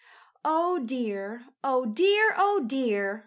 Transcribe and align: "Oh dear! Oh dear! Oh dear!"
"Oh 0.43 0.79
dear! 0.79 1.45
Oh 1.63 1.85
dear! 1.85 2.33
Oh 2.35 2.63
dear!" 2.65 3.19